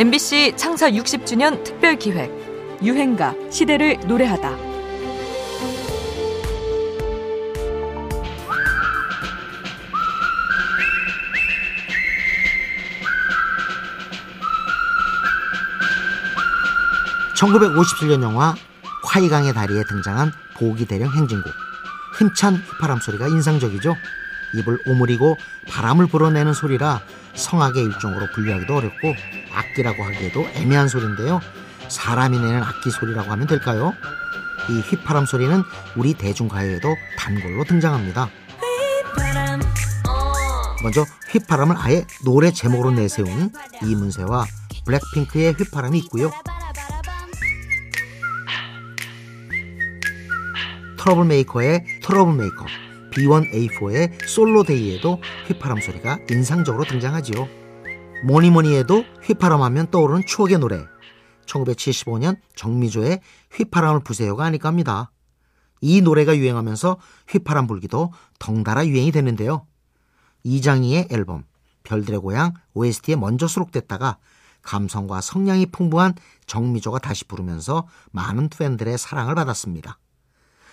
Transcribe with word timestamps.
MBC 0.00 0.54
창사 0.56 0.90
60주년 0.90 1.62
특별 1.62 1.94
기획 1.96 2.30
유행가 2.82 3.34
시대를 3.50 3.98
노래하다. 4.06 4.56
(1957년) 17.36 18.22
영화 18.22 18.54
화이강의 19.04 19.52
다리에 19.52 19.82
등장한 19.84 20.32
보기 20.56 20.86
대령 20.86 21.12
행진곡 21.12 21.52
힘찬 22.18 22.54
휘파람 22.54 23.00
소리가 23.00 23.28
인상적이죠 23.28 23.94
입을 24.54 24.78
오므리고 24.86 25.36
바람을 25.68 26.06
불어내는 26.06 26.52
소리라 26.52 27.00
성악의 27.34 27.84
일종으로 27.84 28.26
분류하기도 28.34 28.76
어렵고 28.76 29.14
악기라고 29.52 30.02
하기에도 30.04 30.46
애매한 30.54 30.88
소리인데요. 30.88 31.40
사람이 31.88 32.38
내는 32.38 32.62
악기 32.62 32.90
소리라고 32.90 33.30
하면 33.32 33.46
될까요? 33.46 33.92
이 34.68 34.80
휘파람 34.80 35.26
소리는 35.26 35.62
우리 35.96 36.14
대중가요에도 36.14 36.96
단골로 37.18 37.64
등장합니다. 37.64 38.28
먼저 40.82 41.04
휘파람을 41.30 41.76
아예 41.78 42.06
노래 42.24 42.50
제목으로 42.50 42.90
내세운 42.90 43.52
이문세와 43.82 44.46
블랙핑크의 44.84 45.54
휘파람이 45.54 45.98
있고요. 46.00 46.30
트러블메이커의 50.98 52.00
트러블메이커 52.02 52.66
B1A4의 53.10 54.26
솔로데이에도 54.26 55.20
휘파람 55.46 55.80
소리가 55.80 56.18
인상적으로 56.30 56.84
등장하지요. 56.84 57.48
뭐니뭐니 58.24 58.74
해도 58.76 59.04
휘파람 59.22 59.62
하면 59.62 59.90
떠오르는 59.90 60.26
추억의 60.26 60.58
노래. 60.58 60.84
1975년 61.46 62.36
정미조의 62.54 63.20
휘파람을 63.54 64.00
부세요가 64.00 64.44
아닐까 64.44 64.68
합니다. 64.68 65.10
이 65.80 66.00
노래가 66.00 66.36
유행하면서 66.36 66.98
휘파람 67.28 67.66
불기도 67.66 68.12
덩달아 68.38 68.86
유행이 68.86 69.12
됐는데요. 69.12 69.66
이장희의 70.44 71.08
앨범 71.10 71.44
별들의 71.82 72.20
고향 72.20 72.54
OST에 72.74 73.16
먼저 73.16 73.46
수록됐다가 73.46 74.18
감성과 74.62 75.20
성량이 75.20 75.66
풍부한 75.66 76.14
정미조가 76.46 76.98
다시 76.98 77.24
부르면서 77.24 77.88
많은 78.12 78.50
팬들의 78.50 78.98
사랑을 78.98 79.34
받았습니다. 79.34 79.98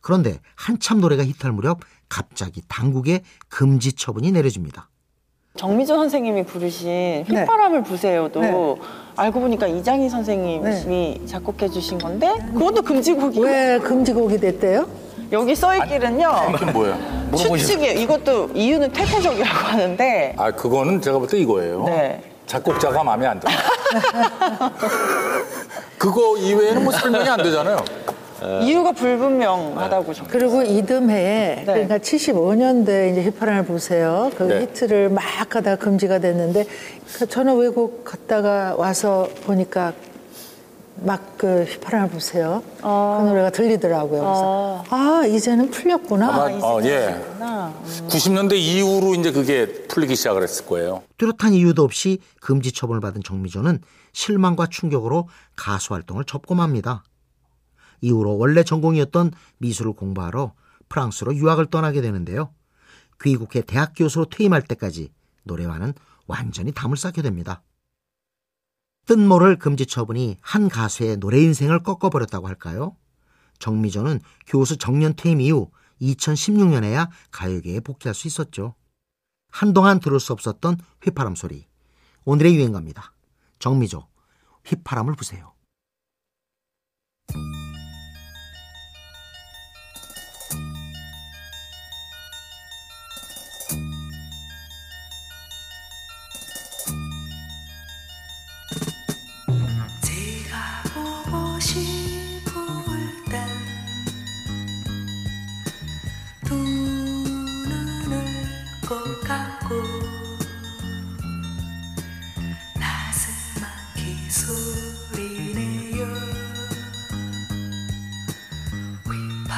그런데 0.00 0.38
한참 0.54 1.00
노래가 1.00 1.24
히트할 1.24 1.52
무렵 1.52 1.80
갑자기 2.08 2.62
당국의 2.68 3.22
금지 3.48 3.92
처분이 3.92 4.32
내려집니다. 4.32 4.88
정미조 5.56 5.96
선생님이 5.96 6.44
부르신 6.44 7.24
휘파람을 7.26 7.82
부세요도 7.82 8.40
네. 8.40 8.54
알고 9.16 9.40
보니까 9.40 9.66
이장희 9.66 10.08
선생님이 10.08 10.62
네. 10.86 11.26
작곡해 11.26 11.68
주신 11.68 11.98
건데 11.98 12.32
그것도 12.52 12.82
금지곡이에요. 12.82 13.44
왜 13.46 13.78
금지곡이 13.80 14.38
됐대요? 14.38 14.88
여기 15.32 15.54
써있기는요. 15.56 16.32
뭐야? 16.72 16.98
추측이에요. 17.36 18.00
이것도 18.00 18.50
이유는 18.54 18.92
태포적이라고 18.92 19.56
하는데 19.66 20.34
아 20.38 20.50
그거는 20.52 21.00
제가 21.02 21.18
볼 21.18 21.28
때 21.28 21.38
이거예요. 21.40 21.84
네. 21.84 22.22
작곡자가 22.46 23.02
마음에 23.04 23.26
안 23.26 23.38
들어. 23.40 23.52
그거 25.98 26.36
이외에는 26.38 26.84
뭐 26.84 26.92
설명이 26.92 27.28
안 27.28 27.42
되잖아요. 27.42 27.84
이유가 28.62 28.92
불분명하다고 28.92 30.14
적 30.14 30.28
그리고 30.28 30.62
이듬해에 30.62 31.64
그러니까 31.64 31.98
75년도에 31.98 33.12
이제 33.12 33.22
휘파람을 33.24 33.64
보세요. 33.64 34.30
그 34.36 34.44
네. 34.44 34.62
히트를 34.62 35.08
막 35.10 35.20
하다가 35.20 35.76
금지가 35.76 36.20
됐는데 36.20 36.66
그 37.14 37.26
저는 37.26 37.56
외국 37.58 38.04
갔다가 38.04 38.74
와서 38.76 39.28
보니까 39.44 39.92
막그 41.00 41.64
휘파람을 41.64 42.10
보세요. 42.10 42.62
그 42.80 42.86
노래가 42.86 43.50
들리더라고요. 43.50 44.20
그래서 44.20 44.84
아 44.90 45.24
이제는 45.26 45.70
풀렸구나. 45.70 46.28
아마 46.28 46.66
어, 46.66 46.82
예. 46.82 47.16
90년대 48.08 48.54
이후로 48.54 49.14
이제 49.14 49.30
그게 49.32 49.66
풀리기 49.86 50.16
시작을 50.16 50.42
했을 50.42 50.66
거예요. 50.66 51.02
뚜렷한 51.18 51.52
이유도 51.52 51.82
없이 51.84 52.18
금지 52.40 52.72
처분을 52.72 53.00
받은 53.00 53.22
정미조는 53.22 53.80
실망과 54.12 54.66
충격으로 54.70 55.28
가수 55.54 55.94
활동을 55.94 56.24
접고 56.24 56.54
맙니다. 56.54 57.04
이후로 58.00 58.38
원래 58.38 58.62
전공이었던 58.62 59.32
미술을 59.58 59.92
공부하러 59.92 60.54
프랑스로 60.88 61.34
유학을 61.34 61.66
떠나게 61.66 62.00
되는데요. 62.00 62.52
귀국해 63.20 63.62
대학 63.62 63.92
교수로 63.96 64.26
퇴임할 64.26 64.62
때까지 64.62 65.12
노래와는 65.44 65.94
완전히 66.26 66.72
담을 66.72 66.96
쌓게 66.96 67.22
됩니다. 67.22 67.62
뜬모를 69.06 69.58
금지 69.58 69.86
처분이 69.86 70.36
한 70.40 70.68
가수의 70.68 71.16
노래 71.16 71.40
인생을 71.40 71.82
꺾어버렸다고 71.82 72.46
할까요? 72.46 72.94
정미조는 73.58 74.20
교수 74.46 74.76
정년 74.76 75.14
퇴임 75.16 75.40
이후 75.40 75.70
2016년에야 76.02 77.08
가요계에 77.30 77.80
복귀할 77.80 78.14
수 78.14 78.28
있었죠. 78.28 78.74
한동안 79.50 79.98
들을 79.98 80.20
수 80.20 80.32
없었던 80.32 80.78
휘파람 81.02 81.34
소리. 81.34 81.66
오늘의 82.24 82.54
유행가입니다. 82.56 83.14
정미조, 83.58 84.06
휘파람을 84.66 85.14
부세요. 85.14 85.57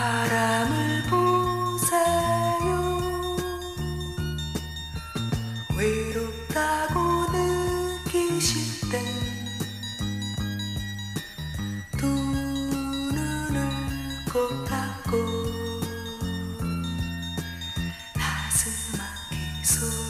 휘파람을 0.01 1.03
보세요. 1.11 2.07
외롭다고 5.77 7.27
느끼실 7.33 8.91
땐 8.91 9.05
두 11.99 12.07
눈을 12.07 13.69
꼭 14.33 14.70
감 19.79 20.10